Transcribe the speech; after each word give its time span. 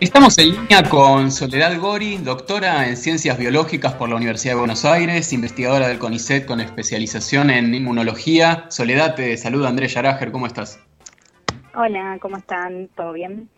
Estamos 0.00 0.38
en 0.38 0.52
línea 0.52 0.84
con 0.88 1.32
Soledad 1.32 1.76
Gori, 1.80 2.18
doctora 2.18 2.88
en 2.88 2.96
Ciencias 2.96 3.36
Biológicas 3.36 3.94
por 3.94 4.08
la 4.08 4.14
Universidad 4.14 4.54
de 4.54 4.58
Buenos 4.60 4.84
Aires, 4.84 5.32
investigadora 5.32 5.88
del 5.88 5.98
CONICET 5.98 6.46
con 6.46 6.60
especialización 6.60 7.50
en 7.50 7.74
inmunología. 7.74 8.66
Soledad, 8.68 9.16
te 9.16 9.36
saluda 9.36 9.68
Andrés 9.68 9.94
Yarager, 9.94 10.30
¿cómo 10.30 10.46
estás? 10.46 10.78
Hola, 11.74 12.18
¿cómo 12.20 12.36
están? 12.36 12.88
¿Todo 12.94 13.12
bien? 13.12 13.48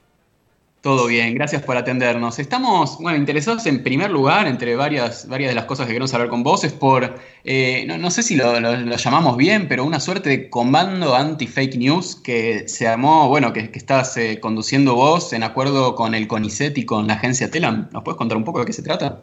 Todo 0.83 1.09
bien, 1.09 1.35
gracias 1.35 1.63
por 1.63 1.77
atendernos. 1.77 2.39
Estamos, 2.39 2.99
bueno, 2.99 3.19
interesados 3.19 3.67
en 3.67 3.83
primer 3.83 4.11
lugar, 4.11 4.47
entre 4.47 4.77
varias, 4.77 5.29
varias 5.29 5.51
de 5.51 5.55
las 5.55 5.67
cosas 5.67 5.85
que 5.87 5.93
queremos 5.93 6.15
hablar 6.15 6.31
con 6.31 6.43
vos, 6.43 6.65
es 6.65 6.73
por, 6.73 7.17
eh, 7.45 7.85
no, 7.87 8.11
sé 8.11 8.23
si 8.23 8.35
lo, 8.35 8.59
llamamos 8.97 9.37
bien, 9.37 9.69
pero 9.69 9.85
una 9.85 10.01
suerte 10.01 10.31
de 10.31 10.49
comando 10.49 11.15
anti-fake 11.15 11.77
news 11.77 12.17
que 12.17 12.67
se 12.67 12.89
armó, 12.89 13.29
bueno, 13.29 13.53
que, 13.53 13.71
estás 13.75 14.17
eh, 14.17 14.41
conduciendo 14.41 14.95
vos 14.95 15.35
en 15.35 15.43
acuerdo 15.43 15.95
con 15.95 16.15
el 16.15 16.27
CONICET 16.27 16.79
y 16.79 16.87
con 16.87 17.07
la 17.07 17.15
agencia 17.15 17.51
TELAM. 17.51 17.91
¿Nos 17.93 18.03
puedes 18.03 18.17
contar 18.17 18.39
un 18.39 18.45
poco 18.45 18.61
de 18.61 18.65
qué 18.65 18.73
se 18.73 18.83
trata? 18.83 19.21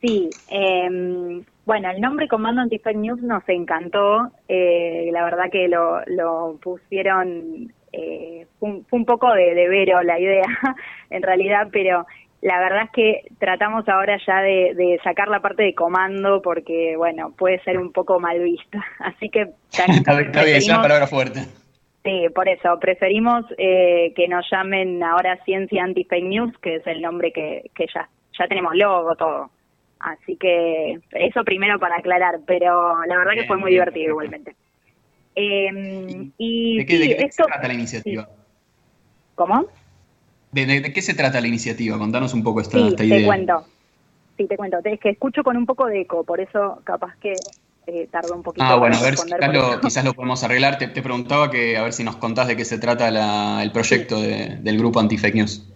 Sí, 0.00 0.30
em, 0.50 1.42
bueno, 1.66 1.90
el 1.90 2.00
nombre 2.00 2.28
Comando 2.28 2.60
Anti-Fake 2.60 2.98
News 2.98 3.22
nos 3.22 3.42
encantó. 3.48 4.30
Eh, 4.46 5.10
la 5.12 5.24
verdad 5.24 5.50
que 5.50 5.66
lo 5.66 6.58
pusieron 6.62 7.72
eh, 7.96 8.46
fue, 8.58 8.82
un, 8.90 9.04
poco 9.04 9.32
de, 9.32 9.54
de, 9.54 9.68
vero 9.68 10.02
la 10.02 10.18
idea, 10.18 10.46
en 11.10 11.22
realidad, 11.22 11.68
pero 11.72 12.06
la 12.44 12.60
verdad 12.60 12.82
es 12.84 12.90
que 12.90 13.22
tratamos 13.38 13.88
ahora 13.88 14.18
ya 14.26 14.42
de, 14.42 15.00
sacar 15.02 15.28
la 15.28 15.40
parte 15.40 15.62
de 15.62 15.74
comando 15.74 16.42
porque, 16.42 16.94
bueno, 16.96 17.32
puede 17.36 17.58
ser 17.62 17.78
un 17.78 17.90
poco 17.90 18.20
mal 18.20 18.38
vista. 18.40 18.84
Así 18.98 19.30
que... 19.30 19.48
está, 19.72 20.44
bien, 20.44 20.60
ya 20.60 20.82
palabra 20.82 21.06
fuerte. 21.06 21.40
Sí, 22.04 22.26
por 22.34 22.46
eso, 22.48 22.78
preferimos 22.78 23.46
eh, 23.56 24.12
que 24.14 24.28
nos 24.28 24.46
llamen 24.50 25.02
ahora 25.02 25.42
Ciencia 25.44 25.84
Anti-Fake 25.84 26.24
News, 26.24 26.52
que 26.58 26.76
es 26.76 26.86
el 26.86 27.00
nombre 27.00 27.32
que, 27.32 27.70
que 27.74 27.86
ya, 27.94 28.10
ya 28.38 28.46
tenemos 28.46 28.74
logo, 28.74 29.16
todo. 29.16 29.50
Así 30.00 30.36
que 30.36 30.98
eso 31.12 31.44
primero 31.44 31.78
para 31.78 31.96
aclarar, 31.96 32.40
pero 32.46 33.06
la 33.06 33.16
verdad 33.16 33.32
que 33.32 33.46
fue 33.46 33.56
muy 33.56 33.70
divertido 33.70 34.10
igualmente. 34.10 34.54
Eh, 35.34 36.30
y, 36.38 36.78
¿De 36.78 36.86
qué, 36.86 37.28
se 37.30 37.42
trata 37.42 37.68
la 37.68 37.74
iniciativa? 37.74 38.28
¿Cómo? 39.34 39.66
¿De, 40.52 40.92
qué 40.92 41.02
se 41.02 41.14
trata 41.14 41.40
la 41.40 41.48
iniciativa? 41.48 41.98
Contanos 41.98 42.34
un 42.34 42.44
poco 42.44 42.60
esta, 42.60 42.78
sí, 42.78 42.94
idea. 43.04 43.18
Te 43.18 43.24
cuento. 43.24 43.64
Sí, 44.36 44.46
te 44.46 44.56
cuento. 44.56 44.78
Es 44.84 45.00
que 45.00 45.10
escucho 45.10 45.42
con 45.42 45.56
un 45.56 45.66
poco 45.66 45.86
de 45.86 46.02
eco, 46.02 46.24
por 46.24 46.40
eso 46.40 46.80
capaz 46.84 47.16
que 47.16 47.34
eh, 47.86 48.08
tardo 48.10 48.34
un 48.34 48.42
poquito. 48.42 48.64
Ah, 48.64 48.76
bueno, 48.76 48.96
a 48.96 49.02
ver, 49.02 49.14
quizás 49.82 50.04
lo, 50.04 50.14
podemos 50.14 50.42
arreglar. 50.42 50.78
Te, 50.78 50.88
preguntaba 50.88 51.50
que 51.50 51.76
a 51.76 51.82
ver 51.82 51.92
si 51.92 52.04
nos 52.04 52.16
contás 52.16 52.48
de 52.48 52.56
qué 52.56 52.64
se 52.64 52.78
trata 52.78 53.62
el 53.62 53.72
proyecto 53.72 54.20
del 54.20 54.78
grupo 54.78 55.00
Anti-Fake 55.00 55.34
News. 55.34 55.70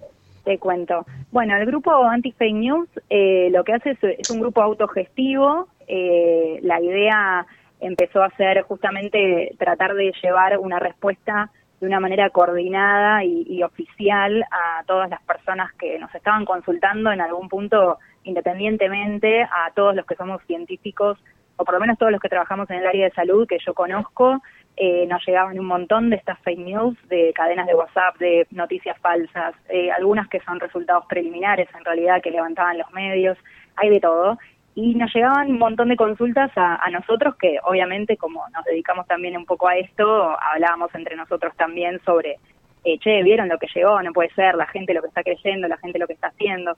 Te 0.45 0.59
cuento. 0.59 1.05
Bueno, 1.31 1.56
el 1.56 1.67
grupo 1.67 1.93
Anti-Fake 2.05 2.55
News 2.55 2.89
eh, 3.11 3.50
lo 3.53 3.65
que 3.65 3.75
hace 3.75 3.98
es, 4.00 4.31
un 4.31 4.41
grupo 4.41 4.62
autogestivo. 4.62 5.69
Eh, 5.87 6.61
la 6.62 6.81
idea 6.81 7.47
empezó 7.81 8.23
a 8.23 8.31
ser 8.31 8.62
justamente 8.62 9.55
tratar 9.59 9.95
de 9.95 10.12
llevar 10.23 10.59
una 10.59 10.79
respuesta 10.79 11.51
de 11.81 11.87
una 11.87 12.01
manera 12.01 12.31
coordinada 12.31 13.25
y, 13.25 13.62
oficial 13.62 14.45
a 14.51 14.83
todas 14.84 15.09
las 15.11 15.23
personas 15.23 15.73
que 15.75 15.99
nos 15.99 16.12
estaban 16.15 16.45
consultando 16.45 17.12
en 17.12 17.21
algún 17.21 17.49
punto 17.49 17.99
independientemente, 18.25 19.43
a 19.43 19.71
todos 19.75 19.95
los 19.95 20.05
que 20.05 20.17
somos 20.17 20.43
científicos 20.47 21.19
o 21.56 21.65
por 21.65 21.75
lo 21.75 21.81
menos 21.81 21.99
todos 21.99 22.12
los 22.12 22.21
que 22.21 22.29
trabajamos 22.29 22.71
en 22.71 22.79
el 22.79 22.87
área 22.87 23.06
de 23.06 23.15
salud 23.15 23.47
que 23.49 23.59
yo 23.65 23.75
conozco, 23.75 24.41
eh, 24.77 25.06
nos 25.06 25.27
llegaban 25.27 25.59
un 25.59 25.67
montón 25.67 26.09
de 26.09 26.17
estas 26.17 26.39
fake 26.41 26.61
news, 26.61 26.97
de 27.09 27.33
cadenas 27.34 27.67
de 27.67 27.75
WhatsApp, 27.75 28.17
de 28.19 28.47
noticias 28.53 28.97
falsas, 29.01 29.55
eh, 29.69 29.91
algunas 29.91 30.29
que 30.29 30.39
son 30.41 30.61
resultados 30.61 31.05
preliminares 31.06 31.69
en 31.77 31.84
realidad 31.84 32.23
que 32.23 32.31
levantaban 32.31 32.79
los 32.79 32.91
medios, 32.93 33.37
hay 33.75 33.91
de 33.91 33.99
todo 33.99 34.39
y 34.81 34.94
nos 34.94 35.12
llegaban 35.12 35.50
un 35.50 35.59
montón 35.59 35.89
de 35.89 35.97
consultas 35.97 36.53
a, 36.55 36.89
nosotros 36.93 37.34
que 37.34 37.59
obviamente 37.65 38.16
como 38.16 38.44
nos 38.55 38.65
dedicamos 38.65 39.09
también 39.09 39.37
un 39.37 39.44
poco 39.44 39.66
a 39.66 39.77
esto, 39.77 40.37
hablábamos 40.41 40.94
entre 40.94 41.16
nosotros 41.16 41.53
también 41.56 42.00
sobre, 42.05 42.37
eh, 42.84 42.97
che, 43.00 43.25
vieron 43.25 43.49
lo 43.49 43.59
que 43.59 43.66
llegó, 43.75 44.00
no 44.03 44.12
puede 44.12 44.31
ser, 44.34 44.55
la 44.55 44.66
gente 44.66 44.94
lo 44.94 45.03
que 45.03 45.09
está 45.09 45.25
creyendo, 45.25 45.66
la 45.66 45.78
gente 45.78 45.99
lo 45.99 46.06
que 46.06 46.12
está 46.12 46.28
haciendo. 46.28 46.77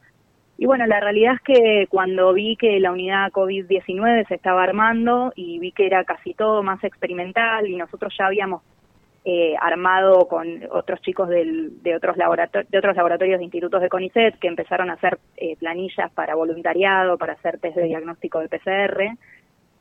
Y 0.56 0.64
bueno, 0.64 0.86
la 0.86 0.98
realidad 0.98 1.34
es 1.34 1.40
que 1.42 1.86
cuando 1.90 2.32
vi 2.32 2.56
que 2.56 2.80
la 2.80 2.90
unidad 2.90 3.32
COVID-19 3.32 4.28
se 4.28 4.34
estaba 4.34 4.62
armando 4.62 5.34
y 5.36 5.58
vi 5.58 5.72
que 5.72 5.84
era 5.84 6.02
casi 6.04 6.32
todo 6.32 6.62
más 6.62 6.82
experimental 6.82 7.66
y 7.66 7.76
nosotros 7.76 8.14
ya 8.18 8.28
habíamos 8.28 8.62
eh, 9.24 9.54
armado 9.60 10.26
con 10.28 10.62
otros 10.70 11.00
chicos 11.02 11.28
de, 11.28 11.94
otros 11.94 12.16
de 12.16 12.78
otros 12.78 12.96
laboratorios 12.96 13.38
de 13.38 13.44
institutos 13.44 13.82
de 13.82 13.90
CONICET 13.90 14.38
que 14.38 14.48
empezaron 14.48 14.88
a 14.88 14.94
hacer 14.94 15.18
eh, 15.36 15.56
planillas 15.56 16.10
para 16.12 16.34
voluntariado, 16.34 17.18
para 17.18 17.34
hacer 17.34 17.58
test 17.58 17.76
de 17.76 17.84
diagnóstico 17.84 18.40
de 18.40 18.48
PCR, 18.48 19.18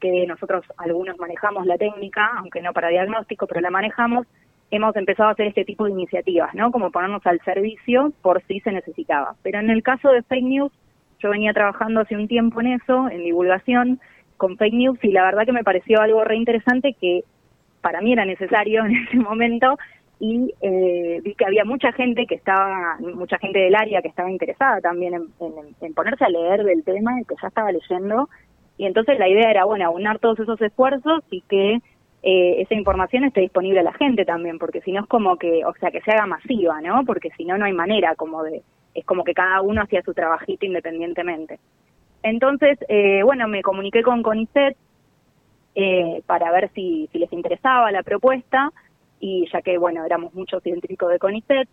que 0.01 0.27
nosotros 0.27 0.65
algunos 0.77 1.17
manejamos 1.17 1.65
la 1.65 1.77
técnica, 1.77 2.31
aunque 2.37 2.61
no 2.61 2.73
para 2.73 2.89
diagnóstico, 2.89 3.47
pero 3.47 3.61
la 3.61 3.69
manejamos, 3.69 4.27
hemos 4.71 4.95
empezado 4.97 5.29
a 5.29 5.31
hacer 5.31 5.47
este 5.47 5.63
tipo 5.63 5.85
de 5.85 5.91
iniciativas, 5.91 6.53
¿no? 6.53 6.71
Como 6.71 6.91
ponernos 6.91 7.25
al 7.25 7.39
servicio 7.41 8.11
por 8.21 8.43
si 8.43 8.59
se 8.59 8.73
necesitaba. 8.73 9.35
Pero 9.41 9.59
en 9.59 9.69
el 9.69 9.83
caso 9.83 10.09
de 10.09 10.21
fake 10.23 10.43
news, 10.43 10.71
yo 11.19 11.29
venía 11.29 11.53
trabajando 11.53 12.01
hace 12.01 12.15
un 12.15 12.27
tiempo 12.27 12.59
en 12.59 12.73
eso, 12.73 13.09
en 13.09 13.23
divulgación, 13.23 13.99
con 14.35 14.57
fake 14.57 14.73
news, 14.73 14.99
y 15.01 15.11
la 15.11 15.23
verdad 15.23 15.45
que 15.45 15.53
me 15.53 15.63
pareció 15.63 16.01
algo 16.01 16.23
re 16.23 16.35
interesante 16.35 16.93
que 16.99 17.23
para 17.81 18.01
mí 18.01 18.13
era 18.13 18.25
necesario 18.25 18.85
en 18.85 18.95
ese 18.95 19.17
momento 19.17 19.77
y 20.19 20.53
eh, 20.61 21.21
vi 21.23 21.33
que 21.33 21.45
había 21.45 21.63
mucha 21.63 21.93
gente 21.93 22.25
que 22.25 22.35
estaba, 22.35 22.97
mucha 22.99 23.37
gente 23.37 23.59
del 23.59 23.75
área 23.75 24.01
que 24.01 24.09
estaba 24.09 24.29
interesada 24.29 24.81
también 24.81 25.13
en, 25.13 25.93
ponerse 25.93 26.25
a 26.25 26.29
leer 26.29 26.63
del 26.65 26.83
tema 26.83 27.21
y 27.21 27.23
que 27.23 27.35
ya 27.41 27.47
estaba 27.47 27.71
leyendo. 27.71 28.29
Y 28.77 28.85
entonces 28.85 29.17
la 29.17 29.29
idea 29.29 29.49
era, 29.49 29.63
bueno, 29.63 29.85
aunar 29.85 30.19
todos 30.19 30.39
esos 30.39 30.61
esfuerzos 30.61 31.23
y 31.31 31.41
que 31.41 31.79
eh, 32.21 32.61
esa 32.61 32.75
información 32.75 33.23
esté 33.23 33.41
disponible 33.41 33.79
a 33.79 33.83
la 33.83 33.93
gente 33.93 34.25
también, 34.25 34.59
porque 34.59 34.81
si 34.81 34.91
no 34.91 35.01
es 35.01 35.07
como 35.07 35.37
que, 35.37 35.63
o 35.63 35.73
sea, 35.79 35.89
que 35.89 36.01
se 36.01 36.11
haga 36.11 36.25
masiva, 36.25 36.81
¿no? 36.81 37.05
Porque 37.05 37.29
si 37.37 37.45
no, 37.45 37.57
no 37.57 37.63
hay 37.63 37.73
manera 37.73 38.15
como 38.15 38.43
de, 38.43 38.61
es 38.93 39.05
como 39.05 39.23
que 39.23 39.33
cada 39.33 39.61
uno 39.61 39.81
hacía 39.81 40.01
su 40.01 40.13
trabajito 40.13 40.65
independientemente. 40.65 41.59
Entonces, 42.23 42.77
eh, 42.89 43.21
bueno, 43.23 43.47
me 43.47 43.61
comuniqué 43.61 44.03
con 44.03 44.21
CONICET, 44.21 44.75
eh, 45.75 46.21
para 46.25 46.51
ver 46.51 46.71
si, 46.73 47.09
si, 47.11 47.19
les 47.19 47.31
interesaba 47.33 47.91
la 47.91 48.03
propuesta. 48.03 48.71
Y 49.19 49.47
ya 49.51 49.61
que, 49.61 49.77
bueno, 49.77 50.05
éramos 50.05 50.33
muchos 50.33 50.63
científicos 50.63 51.11
de 51.11 51.19
CONICET. 51.19 51.67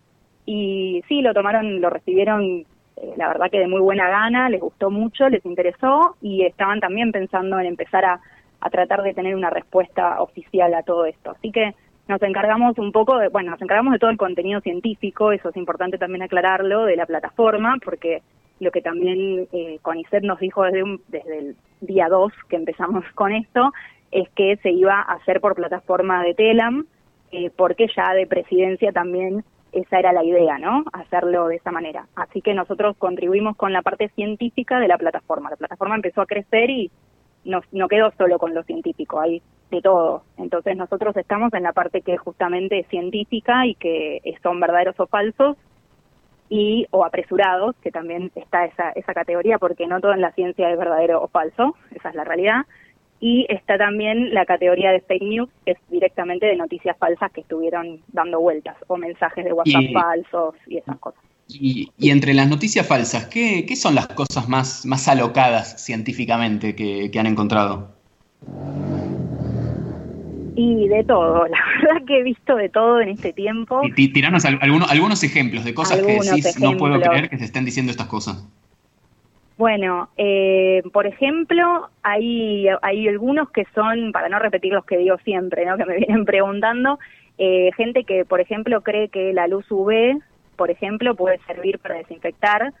Y 0.45 1.03
sí, 1.07 1.21
lo 1.21 1.33
tomaron, 1.33 1.81
lo 1.81 1.89
recibieron, 1.89 2.65
eh, 2.97 3.13
la 3.17 3.27
verdad 3.27 3.49
que 3.51 3.59
de 3.59 3.67
muy 3.67 3.81
buena 3.81 4.09
gana, 4.09 4.49
les 4.49 4.61
gustó 4.61 4.89
mucho, 4.89 5.29
les 5.29 5.45
interesó. 5.45 6.15
Y 6.21 6.43
estaban 6.43 6.79
también 6.79 7.11
pensando 7.11 7.59
en 7.59 7.65
empezar 7.65 8.05
a, 8.05 8.21
a 8.59 8.69
tratar 8.69 9.03
de 9.03 9.13
tener 9.13 9.35
una 9.35 9.49
respuesta 9.49 10.21
oficial 10.21 10.73
a 10.73 10.83
todo 10.83 11.05
esto. 11.05 11.31
Así 11.31 11.51
que 11.51 11.73
nos 12.07 12.21
encargamos 12.21 12.77
un 12.77 12.91
poco 12.91 13.17
de, 13.17 13.27
bueno, 13.27 13.51
nos 13.51 13.61
encargamos 13.61 13.93
de 13.93 13.99
todo 13.99 14.09
el 14.09 14.17
contenido 14.17 14.61
científico, 14.61 15.31
eso 15.31 15.49
es 15.49 15.57
importante 15.57 15.97
también 15.97 16.23
aclararlo, 16.23 16.85
de 16.85 16.95
la 16.95 17.05
plataforma, 17.05 17.77
porque 17.83 18.21
lo 18.59 18.71
que 18.71 18.81
también 18.81 19.47
eh, 19.51 19.79
CONICET 19.81 20.23
nos 20.23 20.39
dijo 20.39 20.63
desde, 20.63 20.83
un, 20.83 21.01
desde 21.07 21.39
el 21.39 21.55
día 21.81 22.07
2 22.09 22.31
que 22.49 22.55
empezamos 22.55 23.03
con 23.15 23.31
esto, 23.31 23.71
es 24.11 24.29
que 24.29 24.57
se 24.57 24.71
iba 24.71 24.99
a 24.99 25.13
hacer 25.13 25.41
por 25.41 25.55
plataforma 25.55 26.23
de 26.23 26.33
Telam, 26.33 26.85
eh, 27.31 27.51
porque 27.55 27.87
ya 27.95 28.13
de 28.13 28.25
presidencia 28.25 28.91
también 28.91 29.43
esa 29.73 29.99
era 29.99 30.13
la 30.13 30.23
idea, 30.23 30.57
¿no? 30.57 30.85
Hacerlo 30.93 31.47
de 31.47 31.57
esa 31.57 31.71
manera. 31.71 32.07
Así 32.15 32.41
que 32.41 32.53
nosotros 32.53 32.95
contribuimos 32.97 33.57
con 33.57 33.73
la 33.73 33.81
parte 33.81 34.07
científica 34.09 34.79
de 34.79 34.87
la 34.87 34.97
plataforma. 34.97 35.49
La 35.49 35.57
plataforma 35.57 35.95
empezó 35.95 36.21
a 36.21 36.25
crecer 36.25 36.69
y 36.69 36.89
no, 37.43 37.61
no 37.73 37.87
quedó 37.87 38.11
solo 38.17 38.39
con 38.39 38.53
lo 38.53 38.63
científico, 38.63 39.19
hay 39.19 39.41
de 39.69 39.81
todo. 39.81 40.23
Entonces 40.37 40.77
nosotros 40.77 41.15
estamos 41.17 41.53
en 41.53 41.63
la 41.63 41.73
parte 41.73 42.01
que 42.01 42.13
es 42.13 42.21
justamente 42.21 42.85
científica 42.89 43.65
y 43.65 43.75
que 43.75 44.21
son 44.41 44.59
verdaderos 44.59 44.97
o 44.99 45.07
falsos 45.07 45.57
y 46.49 46.87
o 46.91 47.03
apresurados, 47.05 47.75
que 47.81 47.91
también 47.91 48.31
está 48.35 48.65
esa, 48.65 48.91
esa 48.91 49.13
categoría, 49.13 49.57
porque 49.57 49.87
no 49.87 49.99
todo 49.99 50.13
en 50.13 50.21
la 50.21 50.31
ciencia 50.31 50.69
es 50.71 50.77
verdadero 50.77 51.21
o 51.21 51.27
falso, 51.27 51.75
esa 51.93 52.09
es 52.09 52.15
la 52.15 52.23
realidad 52.23 52.65
y 53.19 53.45
está 53.49 53.77
también 53.77 54.33
la 54.33 54.45
categoría 54.45 54.91
de 54.91 55.01
fake 55.01 55.23
news, 55.23 55.49
que 55.65 55.71
es 55.71 55.77
directamente 55.89 56.45
de 56.45 56.55
noticias 56.55 56.95
falsas 56.97 57.31
que 57.31 57.41
estuvieron 57.41 57.99
dando 58.09 58.39
vueltas, 58.39 58.75
o 58.87 58.97
mensajes 58.97 59.43
de 59.43 59.53
WhatsApp 59.53 59.91
falsos 59.93 60.55
y 60.67 60.77
esas 60.77 60.97
cosas. 60.99 61.21
Y, 61.49 61.89
entre 61.99 62.33
las 62.33 62.49
noticias 62.49 62.85
falsas, 62.85 63.27
¿qué, 63.27 63.65
¿qué, 63.65 63.75
son 63.75 63.95
las 63.95 64.07
cosas 64.07 64.49
más, 64.49 64.85
más 64.85 65.07
alocadas 65.07 65.83
científicamente 65.83 66.75
que, 66.75 67.09
han 67.17 67.25
encontrado? 67.25 67.95
Y 70.59 70.87
de 70.87 71.03
todo, 71.03 71.47
la 71.47 71.59
verdad 71.75 72.05
que 72.07 72.19
he 72.19 72.23
visto 72.23 72.55
de 72.55 72.67
todo 72.69 72.99
en 72.99 73.09
este 73.09 73.31
tiempo. 73.31 73.81
Y 73.83 74.11
tiranos 74.11 74.43
algunos, 74.43 74.89
algunos 74.91 75.23
ejemplos 75.23 75.63
de 75.63 75.75
cosas 75.75 76.01
que 76.01 76.13
decís, 76.13 76.59
no 76.59 76.75
puedo 76.77 76.99
creer 76.99 77.29
que 77.29 77.37
se 77.37 77.45
estén 77.45 77.63
diciendo 77.63 77.91
estas 77.91 78.07
cosas. 78.07 78.43
Bueno, 79.57 80.09
eh, 80.17 80.81
por 80.93 81.05
ejemplo, 81.05 81.89
hay, 82.01 82.67
hay 82.81 83.07
algunos 83.07 83.51
que 83.51 83.65
son, 83.75 84.11
para 84.11 84.29
no 84.29 84.39
repetir 84.39 84.73
los 84.73 84.83
que 84.85 84.97
digo 84.97 85.17
siempre, 85.23 85.63
¿no? 85.65 85.77
que 85.77 85.85
me 85.85 85.97
vienen 85.97 86.25
preguntando, 86.25 86.97
Eh, 87.39 87.69
gente 87.77 88.03
que, 88.03 88.25
por 88.25 88.41
ejemplo, 88.41 88.81
cree 88.81 89.09
que 89.09 89.31
la 89.31 89.45
luz 89.45 89.69
UV, 89.69 90.19
por 90.55 90.71
ejemplo, 90.71 91.13
puede 91.13 91.37
servir 91.45 91.77
para 91.77 91.97
desinfectar 91.97 92.73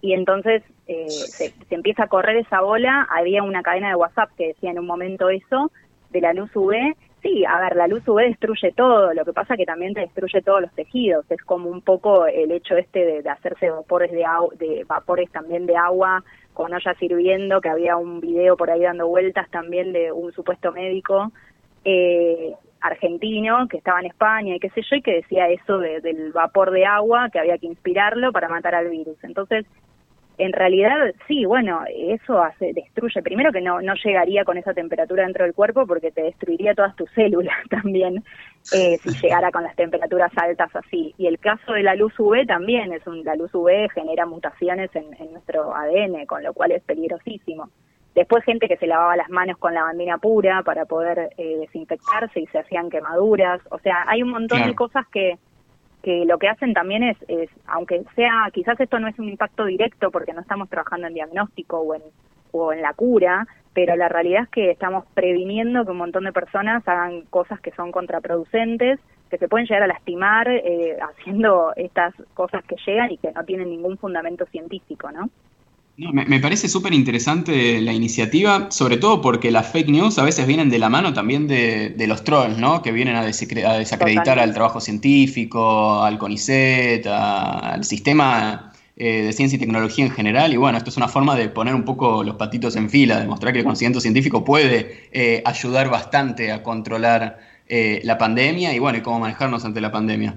y 0.00 0.14
entonces 0.14 0.62
eh, 0.86 1.10
se, 1.10 1.52
empieza 1.68 2.04
a 2.04 2.08
correr 2.08 2.38
esa 2.38 2.62
bola. 2.62 3.06
Había 3.10 3.42
una 3.42 3.62
cadena 3.62 3.90
de 3.90 3.96
WhatsApp 3.96 4.30
que 4.38 4.48
decía 4.48 4.70
en 4.70 4.78
un 4.78 4.86
momento 4.86 5.28
eso 5.28 5.70
de 6.08 6.22
la 6.22 6.32
luz 6.32 6.50
UV. 6.56 6.96
Sí, 7.22 7.44
a 7.44 7.60
ver, 7.60 7.74
la 7.74 7.88
luz 7.88 8.06
UV 8.06 8.20
destruye 8.28 8.72
todo, 8.72 9.12
lo 9.12 9.24
que 9.24 9.32
pasa 9.32 9.56
que 9.56 9.66
también 9.66 9.92
te 9.92 10.00
destruye 10.00 10.40
todos 10.40 10.62
los 10.62 10.72
tejidos. 10.72 11.28
Es 11.30 11.42
como 11.42 11.68
un 11.68 11.82
poco 11.82 12.26
el 12.26 12.52
hecho 12.52 12.76
este 12.76 13.22
de, 13.22 13.28
hacerse 13.28 13.70
vapores 13.70 14.12
de, 14.12 14.24
de 14.58 14.84
vapores 14.84 15.30
también 15.32 15.66
de 15.66 15.76
agua 15.76 16.22
con 16.54 16.72
olla 16.72 16.94
sirviendo, 16.94 17.60
que 17.60 17.68
había 17.68 17.96
un 17.96 18.20
video 18.20 18.56
por 18.56 18.70
ahí 18.70 18.82
dando 18.82 19.08
vueltas 19.08 19.48
también 19.50 19.92
de 19.92 20.12
un 20.12 20.32
supuesto 20.32 20.72
médico 20.72 21.32
eh, 21.84 22.54
argentino 22.80 23.66
que 23.68 23.78
estaba 23.78 24.00
en 24.00 24.06
España 24.06 24.54
y 24.54 24.60
qué 24.60 24.70
sé 24.70 24.82
yo, 24.82 24.96
y 24.96 25.02
que 25.02 25.14
decía 25.14 25.48
eso 25.48 25.78
del 25.78 26.32
vapor 26.32 26.70
de 26.70 26.84
agua, 26.84 27.28
que 27.30 27.38
había 27.38 27.58
que 27.58 27.66
inspirarlo 27.66 28.32
para 28.32 28.48
matar 28.48 28.74
al 28.74 28.88
virus. 28.88 29.16
Entonces, 29.22 29.66
en 30.38 30.52
realidad, 30.52 31.12
sí, 31.26 31.44
bueno, 31.44 31.82
eso 31.88 32.40
hace, 32.40 32.72
destruye. 32.72 33.22
Primero 33.22 33.52
que 33.52 33.60
no, 33.60 33.82
no 33.82 33.94
llegaría 33.94 34.44
con 34.44 34.56
esa 34.56 34.72
temperatura 34.72 35.24
dentro 35.24 35.44
del 35.44 35.52
cuerpo 35.52 35.84
porque 35.84 36.12
te 36.12 36.22
destruiría 36.22 36.74
todas 36.74 36.94
tus 36.94 37.10
células 37.10 37.56
también 37.70 38.22
eh, 38.72 38.98
si 39.02 39.10
llegara 39.20 39.50
con 39.50 39.64
las 39.64 39.74
temperaturas 39.74 40.30
altas 40.36 40.74
así. 40.76 41.12
Y 41.18 41.26
el 41.26 41.40
caso 41.40 41.72
de 41.72 41.82
la 41.82 41.96
luz 41.96 42.18
UV 42.18 42.46
también, 42.46 42.92
es 42.92 43.04
un, 43.08 43.24
la 43.24 43.34
luz 43.34 43.52
UV 43.52 43.90
genera 43.92 44.26
mutaciones 44.26 44.94
en, 44.94 45.10
nuestro 45.32 45.74
ADN, 45.74 46.24
con 46.26 46.44
lo 46.44 46.54
cual 46.54 46.70
es 46.70 46.84
peligrosísimo. 46.84 47.70
Después 48.14 48.44
gente 48.44 48.68
que 48.68 48.76
se 48.76 48.86
lavaba 48.86 49.16
las 49.16 49.30
manos 49.30 49.58
con 49.58 49.74
lavandina 49.74 50.18
pura 50.18 50.62
para 50.62 50.84
poder 50.84 51.30
eh, 51.36 51.56
desinfectarse 51.58 52.40
y 52.40 52.46
se 52.46 52.58
hacían 52.58 52.90
quemaduras. 52.90 53.60
O 53.70 53.78
sea, 53.80 54.04
hay 54.06 54.22
un 54.22 54.30
montón 54.30 54.62
de 54.62 54.74
cosas 54.74 55.04
que, 55.08 55.36
que 56.02 56.24
lo 56.24 56.38
que 56.38 56.48
hacen 56.48 56.74
también 56.74 57.02
es, 57.02 57.16
es, 57.28 57.50
aunque 57.66 58.04
sea, 58.14 58.48
quizás 58.52 58.78
esto 58.80 58.98
no 58.98 59.08
es 59.08 59.18
un 59.18 59.28
impacto 59.28 59.64
directo 59.64 60.10
porque 60.10 60.32
no 60.32 60.40
estamos 60.40 60.68
trabajando 60.68 61.06
en 61.06 61.14
diagnóstico 61.14 61.78
o 61.80 61.94
en, 61.94 62.02
o 62.52 62.72
en 62.72 62.82
la 62.82 62.94
cura, 62.94 63.46
pero 63.74 63.96
la 63.96 64.08
realidad 64.08 64.44
es 64.44 64.48
que 64.48 64.70
estamos 64.70 65.04
previniendo 65.14 65.84
que 65.84 65.90
un 65.90 65.98
montón 65.98 66.24
de 66.24 66.32
personas 66.32 66.86
hagan 66.88 67.22
cosas 67.30 67.60
que 67.60 67.72
son 67.72 67.92
contraproducentes, 67.92 68.98
que 69.30 69.38
se 69.38 69.48
pueden 69.48 69.66
llegar 69.66 69.82
a 69.82 69.88
lastimar 69.88 70.48
eh, 70.48 70.98
haciendo 71.18 71.72
estas 71.76 72.14
cosas 72.34 72.64
que 72.64 72.76
llegan 72.86 73.10
y 73.12 73.18
que 73.18 73.32
no 73.32 73.44
tienen 73.44 73.70
ningún 73.70 73.98
fundamento 73.98 74.46
científico, 74.46 75.10
¿no? 75.10 75.30
Me, 75.98 76.38
parece 76.38 76.68
súper 76.68 76.94
interesante 76.94 77.80
la 77.80 77.92
iniciativa, 77.92 78.70
sobre 78.70 78.98
todo 78.98 79.20
porque 79.20 79.50
las 79.50 79.72
fake 79.72 79.88
news 79.88 80.18
a 80.18 80.22
veces 80.22 80.46
vienen 80.46 80.70
de 80.70 80.78
la 80.78 80.88
mano 80.88 81.12
también 81.12 81.48
de, 81.48 82.04
los 82.06 82.22
trolls, 82.22 82.56
¿no? 82.56 82.82
Que 82.82 82.92
vienen 82.92 83.16
a, 83.16 83.24
desacreditar 83.24 84.38
al 84.38 84.54
trabajo 84.54 84.80
científico, 84.80 86.02
al 86.02 86.18
CONICET, 86.18 87.04
al 87.08 87.84
sistema 87.84 88.72
eh, 88.96 89.22
de 89.22 89.32
ciencia 89.32 89.56
y 89.56 89.58
tecnología 89.58 90.04
en 90.04 90.12
general. 90.12 90.52
Y 90.52 90.56
bueno, 90.56 90.78
esto 90.78 90.90
es 90.90 90.96
una 90.96 91.08
forma 91.08 91.34
de 91.34 91.48
poner 91.48 91.74
un 91.74 91.84
poco 91.84 92.22
los 92.22 92.36
patitos 92.36 92.76
en 92.76 92.88
fila, 92.88 93.18
demostrar 93.18 93.52
que 93.52 93.58
el 93.58 93.64
conocimiento 93.64 94.00
científico 94.00 94.44
puede 94.44 95.08
eh, 95.10 95.42
ayudar 95.44 95.90
bastante 95.90 96.52
a 96.52 96.62
controlar 96.62 97.40
eh, 97.66 98.00
la 98.04 98.18
pandemia 98.18 98.72
y 98.72 98.78
bueno, 98.78 98.98
y 98.98 99.02
cómo 99.02 99.18
manejarnos 99.18 99.64
ante 99.64 99.80
la 99.80 99.90
pandemia. 99.90 100.36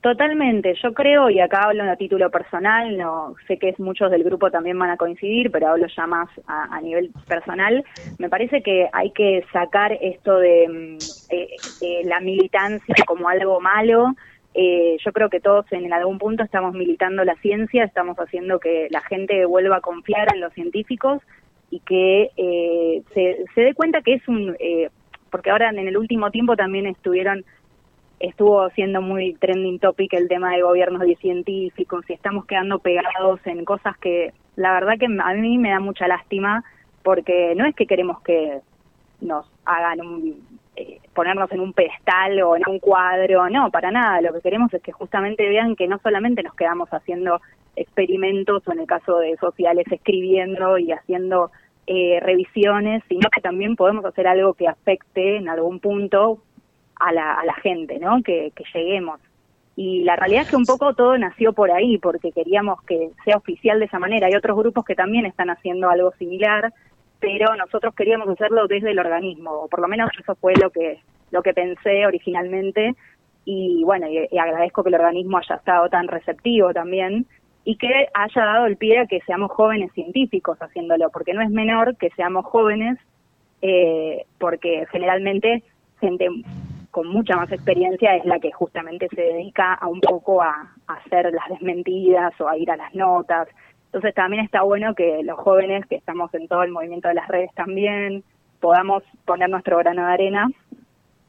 Totalmente, 0.00 0.74
yo 0.80 0.94
creo, 0.94 1.28
y 1.28 1.40
acá 1.40 1.64
hablo 1.64 1.82
a 1.82 1.96
título 1.96 2.30
personal, 2.30 2.96
no 2.96 3.34
sé 3.48 3.58
que 3.58 3.74
muchos 3.78 4.12
del 4.12 4.22
grupo 4.22 4.48
también 4.48 4.78
van 4.78 4.90
a 4.90 4.96
coincidir, 4.96 5.50
pero 5.50 5.70
hablo 5.70 5.88
ya 5.88 6.06
más 6.06 6.28
a, 6.46 6.80
nivel 6.80 7.10
personal, 7.26 7.84
me 8.16 8.28
parece 8.28 8.62
que 8.62 8.88
hay 8.92 9.10
que 9.10 9.44
sacar 9.52 9.92
esto 10.00 10.38
de, 10.38 10.68
mm, 10.68 10.98
eh, 11.30 12.02
la 12.04 12.20
militancia 12.20 12.94
como 13.08 13.28
algo 13.28 13.60
malo, 13.60 14.14
eh, 14.54 14.98
yo 15.04 15.12
creo 15.12 15.28
que 15.30 15.40
todos 15.40 15.66
en 15.72 15.92
algún 15.92 16.18
punto 16.18 16.44
estamos 16.44 16.74
militando 16.74 17.24
la 17.24 17.34
ciencia, 17.36 17.82
estamos 17.82 18.16
haciendo 18.18 18.60
que 18.60 18.86
la 18.90 19.00
gente 19.00 19.46
vuelva 19.46 19.78
a 19.78 19.80
confiar 19.80 20.32
en 20.32 20.40
los 20.40 20.52
científicos 20.52 21.22
y 21.70 21.80
que 21.80 22.30
eh, 22.36 23.02
se, 23.14 23.44
se 23.52 23.60
dé 23.62 23.74
cuenta 23.74 24.02
que 24.02 24.14
es 24.14 24.28
un, 24.28 24.56
porque 25.32 25.50
ahora 25.50 25.70
en 25.70 25.88
el 25.88 25.96
último 25.96 26.30
tiempo 26.30 26.54
también 26.54 26.86
estuvieron 26.86 27.44
estuvo 28.20 28.68
siendo 28.70 29.00
muy 29.00 29.34
trending 29.34 29.78
topic 29.78 30.12
el 30.14 30.28
tema 30.28 30.52
de 30.52 30.62
gobiernos 30.62 31.02
de 31.02 31.16
científicos 31.16 32.04
y 32.08 32.14
estamos 32.14 32.46
quedando 32.46 32.78
pegados 32.78 33.40
en 33.44 33.64
cosas 33.64 33.96
que 33.98 34.32
la 34.56 34.72
verdad 34.72 34.98
que 34.98 35.06
a 35.06 35.34
mí 35.34 35.58
me 35.58 35.70
da 35.70 35.80
mucha 35.80 36.08
lástima 36.08 36.64
porque 37.02 37.54
no 37.56 37.64
es 37.66 37.74
que 37.74 37.86
queremos 37.86 38.20
que 38.22 38.60
nos 39.20 39.50
hagan 39.64 40.00
un, 40.00 40.58
eh, 40.76 41.00
ponernos 41.14 41.50
en 41.52 41.60
un 41.60 41.72
pedestal 41.72 42.40
o 42.42 42.56
en 42.56 42.62
un 42.68 42.78
cuadro, 42.78 43.48
no, 43.50 43.70
para 43.70 43.90
nada, 43.90 44.20
lo 44.20 44.32
que 44.32 44.40
queremos 44.40 44.72
es 44.74 44.82
que 44.82 44.92
justamente 44.92 45.48
vean 45.48 45.76
que 45.76 45.88
no 45.88 45.98
solamente 45.98 46.42
nos 46.42 46.54
quedamos 46.54 46.88
haciendo 46.90 47.40
experimentos 47.76 48.66
o 48.66 48.72
en 48.72 48.80
el 48.80 48.86
caso 48.86 49.18
de 49.18 49.36
sociales 49.36 49.86
escribiendo 49.90 50.78
y 50.78 50.92
haciendo 50.92 51.50
eh, 51.86 52.20
revisiones, 52.20 53.02
sino 53.08 53.30
que 53.30 53.40
también 53.40 53.76
podemos 53.76 54.04
hacer 54.04 54.26
algo 54.26 54.54
que 54.54 54.68
afecte 54.68 55.36
en 55.36 55.48
algún 55.48 55.80
punto 55.80 56.42
a 56.98 57.12
la, 57.12 57.34
a 57.34 57.44
la 57.44 57.54
gente, 57.54 57.98
¿no? 57.98 58.22
Que, 58.22 58.52
que 58.54 58.64
lleguemos. 58.74 59.20
Y 59.76 60.02
la 60.02 60.16
realidad 60.16 60.42
es 60.42 60.50
que 60.50 60.56
un 60.56 60.64
poco 60.64 60.92
todo 60.94 61.16
nació 61.16 61.52
por 61.52 61.70
ahí, 61.70 61.98
porque 61.98 62.32
queríamos 62.32 62.82
que 62.82 63.10
sea 63.24 63.36
oficial 63.36 63.78
de 63.78 63.84
esa 63.84 64.00
manera. 64.00 64.26
Hay 64.26 64.34
otros 64.34 64.56
grupos 64.56 64.84
que 64.84 64.96
también 64.96 65.24
están 65.24 65.50
haciendo 65.50 65.88
algo 65.88 66.10
similar, 66.18 66.72
pero 67.20 67.54
nosotros 67.54 67.94
queríamos 67.94 68.28
hacerlo 68.28 68.66
desde 68.66 68.90
el 68.90 68.98
organismo, 68.98 69.52
o 69.52 69.68
por 69.68 69.80
lo 69.80 69.86
menos 69.86 70.10
eso 70.18 70.34
fue 70.34 70.54
lo 70.60 70.70
que, 70.70 70.98
lo 71.30 71.42
que 71.42 71.54
pensé 71.54 72.06
originalmente. 72.06 72.96
Y 73.44 73.84
bueno, 73.84 74.08
y, 74.08 74.36
agradezco 74.36 74.82
que 74.82 74.88
el 74.88 74.96
organismo 74.96 75.38
haya 75.38 75.54
estado 75.54 75.88
tan 75.88 76.08
receptivo 76.08 76.72
también 76.72 77.26
y 77.64 77.76
que 77.76 78.08
haya 78.14 78.44
dado 78.44 78.66
el 78.66 78.78
pie 78.78 78.98
a 78.98 79.06
que 79.06 79.20
seamos 79.26 79.52
jóvenes 79.52 79.92
científicos 79.92 80.58
haciéndolo, 80.60 81.10
porque 81.10 81.34
no 81.34 81.40
es 81.40 81.50
menor 81.50 81.96
que 81.96 82.10
seamos 82.16 82.46
jóvenes, 82.46 82.98
eh, 83.62 84.24
porque 84.38 84.86
generalmente 84.90 85.62
gente 86.00 86.28
con 86.90 87.06
mucha 87.08 87.36
más 87.36 87.50
experiencia 87.52 88.16
es 88.16 88.24
la 88.24 88.38
que 88.38 88.50
justamente 88.52 89.08
se 89.14 89.20
dedica 89.20 89.74
a 89.74 89.88
un 89.88 90.00
poco 90.00 90.42
a, 90.42 90.72
hacer 90.86 91.32
las 91.32 91.48
desmentidas 91.48 92.32
o 92.40 92.48
a 92.48 92.56
ir 92.56 92.70
a 92.70 92.76
las 92.76 92.94
notas. 92.94 93.48
Entonces 93.86 94.14
también 94.14 94.44
está 94.44 94.62
bueno 94.62 94.94
que 94.94 95.22
los 95.22 95.38
jóvenes 95.38 95.86
que 95.86 95.96
estamos 95.96 96.32
en 96.34 96.48
todo 96.48 96.62
el 96.62 96.70
movimiento 96.70 97.08
de 97.08 97.14
las 97.14 97.28
redes 97.28 97.52
también 97.54 98.24
podamos 98.60 99.02
poner 99.24 99.48
nuestro 99.48 99.78
grano 99.78 100.06
de 100.06 100.12
arena. 100.12 100.48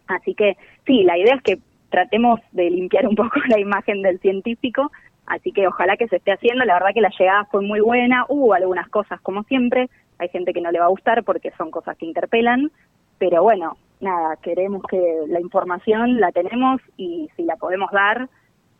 Así 0.07 0.33
que 0.33 0.57
sí, 0.85 1.03
la 1.03 1.17
idea 1.17 1.35
es 1.35 1.41
que 1.43 1.59
tratemos 1.89 2.39
de 2.51 2.69
limpiar 2.69 3.07
un 3.07 3.15
poco 3.15 3.39
la 3.49 3.59
imagen 3.59 4.01
del 4.01 4.19
científico, 4.19 4.91
así 5.25 5.51
que 5.51 5.67
ojalá 5.67 5.97
que 5.97 6.07
se 6.07 6.17
esté 6.17 6.31
haciendo. 6.31 6.65
La 6.65 6.75
verdad 6.75 6.93
que 6.93 7.01
la 7.01 7.11
llegada 7.17 7.45
fue 7.45 7.61
muy 7.61 7.81
buena, 7.81 8.25
hubo 8.29 8.53
algunas 8.53 8.87
cosas 8.89 9.19
como 9.21 9.43
siempre, 9.43 9.89
hay 10.17 10.29
gente 10.29 10.53
que 10.53 10.61
no 10.61 10.71
le 10.71 10.79
va 10.79 10.85
a 10.85 10.89
gustar 10.89 11.23
porque 11.23 11.51
son 11.57 11.71
cosas 11.71 11.97
que 11.97 12.05
interpelan, 12.05 12.71
pero 13.17 13.43
bueno, 13.43 13.77
nada, 13.99 14.37
queremos 14.37 14.83
que 14.89 15.23
la 15.27 15.39
información 15.39 16.19
la 16.19 16.31
tenemos 16.31 16.81
y 16.97 17.29
si 17.35 17.43
la 17.43 17.55
podemos 17.55 17.91
dar 17.91 18.29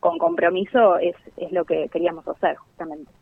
con 0.00 0.18
compromiso 0.18 0.98
es, 0.98 1.16
es 1.36 1.52
lo 1.52 1.64
que 1.64 1.88
queríamos 1.88 2.26
hacer 2.26 2.56
justamente. 2.56 3.12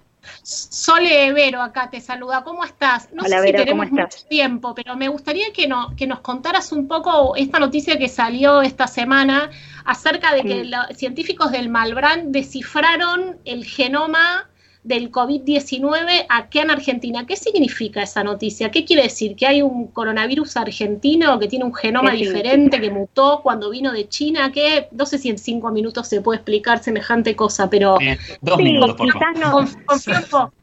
Sole 0.43 1.33
Vero 1.33 1.62
acá 1.62 1.90
te 1.90 2.00
saluda, 2.00 2.43
¿cómo 2.43 2.64
estás? 2.64 3.12
No 3.12 3.25
sé 3.25 3.40
si 3.40 3.52
tenemos 3.52 3.90
mucho 3.90 4.19
tiempo, 4.28 4.75
pero 4.75 4.97
me 4.97 5.09
gustaría 5.09 5.52
que, 5.52 5.69
no, 5.69 5.95
que 5.97 6.07
nos 6.07 6.21
contaras 6.21 6.73
un 6.73 6.88
poco 6.88 7.37
esta 7.37 7.59
noticia 7.59 7.99
que 7.99 8.09
salió 8.09 8.62
esta 8.62 8.87
semana 8.87 9.50
acerca 9.85 10.35
de 10.35 10.43
que 10.43 10.64
los 10.64 10.87
científicos 10.97 11.52
del 11.52 11.69
Malbrán 11.69 12.33
descifraron 12.33 13.38
el 13.45 13.64
genoma 13.64 14.48
del 14.82 15.11
COVID-19 15.11 16.26
aquí 16.28 16.58
en 16.58 16.70
Argentina. 16.70 17.26
¿Qué 17.26 17.37
significa 17.37 18.02
esa 18.02 18.25
noticia? 18.25 18.70
¿Qué 18.70 18.85
quiere 18.85 19.02
decir? 19.02 19.37
¿Que 19.37 19.47
hay 19.47 19.62
un 19.62 19.88
coronavirus 19.88 20.56
argentino 20.56 21.38
que 21.38 21.49
tiene 21.49 21.64
un 21.64 21.75
genoma 21.75 22.12
diferente, 22.12 22.80
que 22.80 22.90
mutó 22.90 23.40
cuando 23.42 23.70
vino 23.70 23.92
de 23.92 24.08
China? 24.08 24.50
¿Qué? 24.52 24.88
No 24.92 25.06
sé 25.06 25.18
si 25.18 25.30
en 25.30 25.38
cinco 25.38 25.70
minutos 25.70 26.08
se 26.08 26.20
puede 26.20 26.38
explicar 26.38 26.78
semejante 26.78 27.37
cosa, 27.37 27.68
pero... 27.68 27.97
dos 28.40 28.58
minutos, 28.58 28.94
por 28.97 29.12
quizás 29.12 30.28
no. 30.30 30.52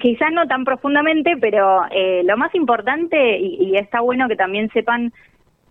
Quizás 0.00 0.32
no 0.32 0.48
tan 0.48 0.64
profundamente, 0.64 1.36
pero 1.38 1.82
eh, 1.90 2.22
lo 2.24 2.38
más 2.38 2.54
importante, 2.54 3.38
y, 3.38 3.58
y 3.60 3.76
está 3.76 4.00
bueno 4.00 4.26
que 4.26 4.34
también 4.34 4.70
sepan 4.70 5.12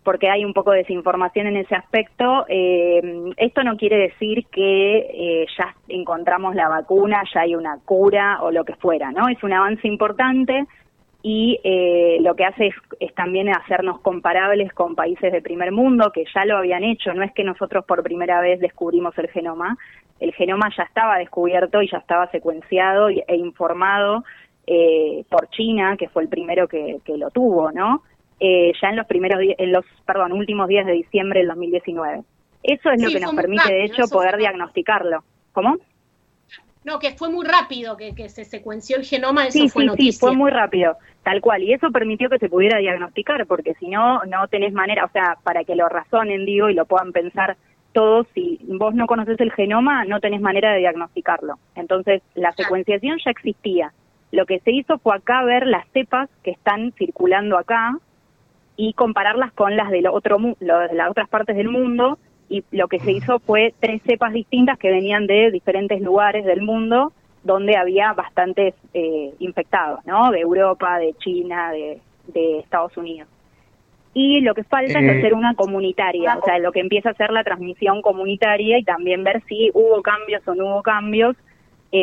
porque 0.08 0.30
hay 0.30 0.46
un 0.46 0.54
poco 0.54 0.72
de 0.72 0.78
desinformación 0.78 1.48
en 1.48 1.58
ese 1.58 1.76
aspecto. 1.76 2.46
Eh, 2.48 3.34
esto 3.36 3.62
no 3.66 3.76
quiere 3.76 3.98
decir 3.98 4.46
que 4.46 5.00
eh, 5.00 5.46
ya 5.58 5.76
encontramos 5.90 6.56
la 6.56 6.70
vacuna, 6.70 7.24
ya 7.34 7.42
hay 7.42 7.56
una 7.56 7.78
cura 7.84 8.40
o 8.42 8.50
lo 8.50 8.64
que 8.64 8.78
fuera, 8.78 9.12
¿no? 9.12 9.28
Es 9.28 9.44
un 9.44 9.52
avance 9.52 9.86
importante 9.86 10.66
y 11.24 11.60
eh, 11.62 12.20
lo 12.22 12.38
que 12.38 12.46
hace 12.46 12.72
es, 13.02 13.14
también 13.16 13.50
hacernos 13.50 14.00
comparables 14.00 14.72
con 14.72 14.96
países 14.96 15.30
de 15.30 15.42
primer 15.42 15.74
mundo 15.74 16.10
que 16.14 16.24
ya 16.34 16.46
lo 16.46 16.56
habían 16.56 16.86
hecho. 16.86 17.14
No 17.14 17.24
es 17.24 17.34
que 17.34 17.44
nosotros 17.44 17.84
por 17.84 18.02
primera 18.02 18.40
vez 18.40 18.62
descubrimos 18.62 19.18
el 19.18 19.28
genoma, 19.28 19.78
el 20.22 20.34
genoma 20.36 20.72
ya 20.78 20.84
estaba 20.84 21.18
descubierto 21.18 21.82
y 21.82 21.92
ya 21.92 21.98
estaba 21.98 22.32
secuenciado 22.32 23.10
e 23.10 23.36
informado 23.36 24.24
por 25.30 25.50
China, 25.50 25.98
que 25.98 26.08
fue 26.08 26.24
el 26.24 26.30
primero 26.30 26.70
que, 26.70 27.00
que 27.04 27.18
lo 27.18 27.30
tuvo, 27.30 27.74
¿no? 27.74 28.04
Eh, 28.40 28.72
ya 28.82 28.90
en 28.90 28.96
los 28.96 29.08
primeros 29.08 29.40
en 29.42 29.72
los 29.72 29.86
perdón, 30.06 30.34
últimos 30.34 30.68
días 30.68 30.86
de 30.86 30.94
diciembre 30.94 31.40
del 31.40 31.50
2019. 31.50 32.24
Eso 32.64 32.92
es 32.92 33.02
lo 33.02 33.10
que 33.10 33.20
nos 33.20 33.34
permite, 33.34 33.72
de 33.72 33.86
hecho, 33.86 34.08
poder 34.08 34.38
diagnosticarlo. 34.38 35.24
¿Cómo? 35.54 35.78
No, 36.84 37.00
que 37.00 37.12
fue 37.12 37.30
muy 37.30 37.46
rápido, 37.46 37.98
que, 37.98 38.30
se 38.30 38.46
secuenció 38.46 38.98
el 38.98 39.04
genoma, 39.04 39.48
eso 39.48 39.60
sí, 39.60 39.70
fue 39.70 39.90
sí, 39.98 40.12
Sí, 40.12 40.18
fue 40.18 40.34
muy 40.34 40.52
rápido, 40.52 40.96
tal 41.24 41.42
cual. 41.42 41.64
Y 41.64 41.74
eso 41.74 41.92
permitió 41.92 42.30
que 42.30 42.40
se 42.40 42.48
pudiera 42.48 42.78
diagnosticar, 42.80 43.46
porque 43.46 43.74
si 43.76 43.90
no, 43.90 44.24
no 44.24 44.48
tenés 44.48 44.72
manera, 44.72 45.04
o 45.04 45.10
sea, 45.10 45.38
para 45.44 45.66
que 45.66 45.76
lo 45.76 45.90
razonen, 45.90 46.46
digo, 46.46 46.70
y 46.70 46.74
lo 46.74 46.86
puedan 46.86 47.12
pensar 47.12 47.58
todos, 47.92 48.28
si 48.34 48.60
vos 48.64 48.94
no 48.94 49.08
conoces 49.08 49.40
el 49.42 49.52
genoma, 49.52 50.06
no 50.06 50.20
tenés 50.20 50.40
manera 50.40 50.72
de 50.72 50.80
diagnosticarlo. 50.80 51.56
Entonces, 51.76 52.22
la 52.36 52.54
secuenciación 52.54 53.18
ya 53.26 53.32
existía. 53.32 53.92
Lo 54.32 54.46
que 54.46 54.60
se 54.60 54.72
hizo 54.72 54.98
fue 55.00 55.16
acá 55.16 55.44
ver 55.44 55.68
las 55.68 55.88
cepas 55.90 56.30
que 56.44 56.52
están 56.52 56.94
circulando 56.94 57.58
acá 57.58 57.98
y 58.78 58.94
compararlas 58.94 59.52
con 59.54 59.76
las 59.76 59.90
de, 59.90 60.08
otro, 60.08 60.38
de 60.38 60.94
las 60.94 61.10
otras 61.10 61.28
partes 61.28 61.58
del 61.58 61.70
mundo 61.70 62.20
y 62.48 62.64
lo 62.72 62.88
que 62.88 63.00
se 63.00 63.12
hizo 63.12 63.40
fue 63.40 63.74
tres 63.80 64.02
cepas 64.06 64.32
distintas 64.32 64.78
que 64.78 64.92
venían 64.92 65.28
de 65.28 65.52
diferentes 65.52 66.02
lugares 66.02 66.46
del 66.46 66.62
mundo 66.62 67.12
donde 67.44 67.76
había 67.76 68.14
bastantes 68.14 68.76
eh, 68.94 69.34
infectados, 69.40 70.06
¿no? 70.06 70.32
De 70.32 70.42
Europa, 70.42 71.00
de 71.00 71.14
China, 71.16 71.72
de, 71.72 72.00
Estados 72.60 72.96
Unidos. 72.98 73.30
Y 74.14 74.42
lo 74.42 74.54
que 74.54 74.64
falta 74.64 75.00
es 75.00 75.06
eh, 75.06 75.18
hacer 75.18 75.34
una 75.34 75.56
comunitaria, 75.56 76.38
o 76.38 76.44
sea, 76.44 76.60
lo 76.60 76.72
que 76.74 76.82
empieza 76.82 77.12
a 77.12 77.14
ser 77.14 77.32
la 77.32 77.44
transmisión 77.44 78.02
comunitaria 78.02 78.78
y 78.78 78.84
también 78.84 79.24
ver 79.24 79.42
si 79.48 79.72
hubo 79.74 80.02
cambios 80.02 80.46
o 80.46 80.54
no 80.54 80.66
hubo 80.66 80.84
cambios, 80.84 81.38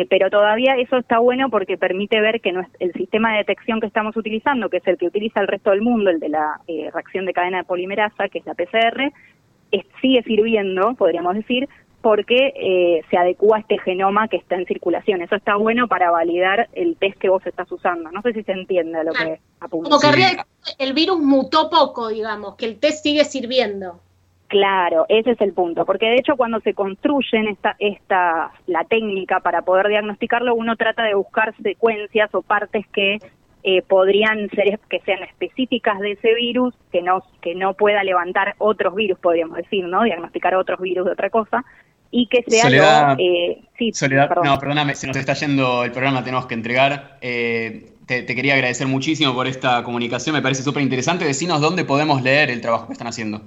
eh, 0.01 0.07
pero 0.09 0.29
todavía 0.29 0.75
eso 0.75 0.97
está 0.97 1.19
bueno 1.19 1.49
porque 1.49 1.77
permite 1.77 2.19
ver 2.19 2.41
que 2.41 2.53
el 2.79 2.93
sistema 2.93 3.31
de 3.31 3.39
detección 3.39 3.79
que 3.79 3.87
estamos 3.87 4.15
utilizando, 4.17 4.69
que 4.69 4.77
es 4.77 4.87
el 4.87 4.97
que 4.97 5.07
utiliza 5.07 5.39
el 5.41 5.47
resto 5.47 5.71
del 5.71 5.81
mundo, 5.81 6.09
el 6.09 6.19
de 6.19 6.29
la 6.29 6.59
reacción 6.93 7.25
de 7.25 7.33
cadena 7.33 7.59
de 7.59 7.63
polimerasa, 7.63 8.29
que 8.29 8.39
es 8.39 8.45
la 8.45 8.53
PCR, 8.55 9.11
sigue 10.01 10.23
sirviendo, 10.23 10.93
podríamos 10.95 11.35
decir, 11.35 11.67
porque 12.05 12.53
eh, 12.55 13.01
se 13.09 13.17
adecua 13.17 13.57
a 13.57 13.59
este 13.61 13.79
genoma 13.79 14.27
que 14.27 14.37
está 14.37 14.53
en 14.53 14.67
circulación. 14.67 15.23
Eso 15.23 15.35
está 15.35 15.55
bueno 15.55 15.87
para 15.87 16.11
validar 16.11 16.69
el 16.73 16.97
test 16.97 17.17
que 17.17 17.29
vos 17.29 17.43
estás 17.47 17.71
usando. 17.71 18.11
No 18.11 18.21
sé 18.21 18.31
si 18.33 18.43
se 18.43 18.51
entiende 18.51 19.03
lo 19.03 19.11
que 19.11 19.39
apunta. 19.59 19.89
Como 19.89 19.99
que 19.99 20.37
el 20.77 20.93
virus 20.93 21.19
mutó 21.19 21.67
poco, 21.71 22.09
digamos, 22.09 22.57
que 22.57 22.65
el 22.67 22.79
test 22.79 23.01
sigue 23.01 23.25
sirviendo. 23.25 24.01
Claro, 24.55 25.05
ese 25.09 25.31
es 25.31 25.41
el 25.41 25.51
punto, 25.51 25.85
porque 25.85 26.05
de 26.05 26.15
hecho 26.15 26.37
cuando 26.37 26.61
se 26.61 26.73
construyen 26.73 27.49
esta, 27.49 27.75
esta, 27.77 28.53
la 28.67 28.85
técnica 28.85 29.41
para 29.41 29.63
poder 29.63 29.89
diagnosticarlo, 29.89 30.55
uno 30.55 30.77
trata 30.77 31.03
de 31.03 31.13
buscar 31.13 31.53
secuencias 31.61 32.33
o 32.33 32.41
partes 32.41 32.87
que 32.93 33.19
eh, 33.63 33.81
podrían 33.81 34.49
ser 34.51 34.79
que 34.89 35.01
sean 35.01 35.23
específicas 35.23 35.99
de 35.99 36.13
ese 36.13 36.33
virus, 36.35 36.73
que 36.89 37.01
no, 37.01 37.21
que 37.41 37.53
no 37.53 37.73
pueda 37.73 38.01
levantar 38.05 38.55
otros 38.57 38.95
virus, 38.95 39.19
podríamos 39.19 39.57
decir, 39.57 39.83
¿no? 39.83 40.03
Diagnosticar 40.03 40.55
otros 40.55 40.79
virus 40.79 41.05
de 41.07 41.11
otra 41.11 41.29
cosa, 41.29 41.65
y 42.09 42.27
que 42.27 42.41
sea 42.47 42.63
Soledad, 42.63 43.17
eh, 43.19 43.61
sí, 43.77 43.91
Soledad, 43.91 44.29
no, 44.41 44.57
perdóname, 44.57 44.95
se 44.95 45.05
nos 45.05 45.17
está 45.17 45.33
yendo 45.33 45.83
el 45.83 45.91
programa, 45.91 46.23
tenemos 46.23 46.45
que 46.45 46.53
entregar. 46.53 47.17
Eh, 47.19 47.91
te, 48.05 48.25
quería 48.25 48.53
agradecer 48.53 48.87
muchísimo 48.87 49.33
por 49.33 49.47
esta 49.47 49.83
comunicación, 49.83 50.33
me 50.33 50.41
parece 50.41 50.63
súper 50.63 50.81
interesante. 50.81 51.25
Decinos 51.25 51.59
dónde 51.59 51.83
podemos 51.83 52.21
leer 52.21 52.51
el 52.51 52.61
trabajo 52.61 52.87
que 52.87 52.93
están 52.93 53.07
haciendo. 53.07 53.41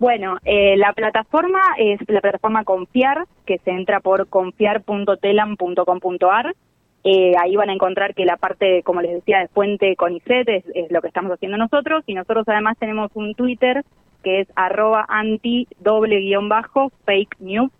Bueno, 0.00 0.38
la 0.44 0.92
plataforma 0.94 1.60
es 1.78 2.00
la 2.08 2.20
plataforma 2.20 2.64
Confiar, 2.64 3.26
que 3.46 3.58
se 3.58 3.70
entra 3.70 4.00
por 4.00 4.28
confiar.telam.com.ar 4.28 6.56
eh, 7.02 7.32
ahí 7.40 7.56
van 7.56 7.70
a 7.70 7.72
encontrar 7.72 8.14
que 8.14 8.26
la 8.26 8.36
parte, 8.36 8.82
como 8.82 9.00
les 9.00 9.12
decía, 9.12 9.38
de 9.38 9.48
fuente 9.48 9.96
CONICET 9.96 10.48
es, 10.48 10.64
es, 10.74 10.90
lo 10.90 11.00
que 11.00 11.08
estamos 11.08 11.32
haciendo 11.32 11.56
nosotros 11.56 12.04
y 12.06 12.14
nosotros 12.14 12.46
además 12.46 12.76
tenemos 12.78 13.10
un 13.14 13.34
Twitter 13.34 13.84
que 14.22 14.40
es 14.40 14.48
arroba 14.54 15.06
anti 15.08 15.66
doble 15.78 16.20
guion 16.20 16.50
bajo 16.50 16.90
fake 17.06 17.40
news. 17.40 17.70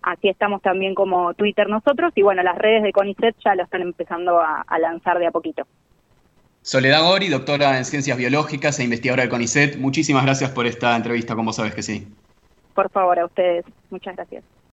Así 0.00 0.28
estamos 0.28 0.62
también 0.62 0.94
como 0.94 1.34
Twitter 1.34 1.68
nosotros 1.68 2.12
y 2.14 2.22
bueno, 2.22 2.42
las 2.42 2.56
redes 2.56 2.82
de 2.82 2.92
CONICET 2.92 3.36
ya 3.44 3.54
lo 3.54 3.64
están 3.64 3.82
empezando 3.82 4.40
a, 4.40 4.64
a 4.66 4.78
lanzar 4.78 5.18
de 5.18 5.26
a 5.26 5.30
poquito. 5.30 5.64
Soledad 6.64 7.02
Gori, 7.02 7.28
doctora 7.28 7.76
en 7.76 7.84
Ciencias 7.84 8.16
Biológicas 8.16 8.78
e 8.78 8.84
investigadora 8.84 9.24
del 9.24 9.28
CONICET, 9.28 9.76
muchísimas 9.76 10.24
gracias 10.24 10.50
por 10.50 10.66
esta 10.66 10.96
entrevista, 10.96 11.36
como 11.36 11.52
sabes 11.52 11.74
que 11.74 11.82
sí. 11.82 12.08
Por 12.74 12.90
favor, 12.90 13.18
a 13.18 13.26
ustedes. 13.26 13.66
Muchas 13.90 14.16
gracias. 14.16 14.42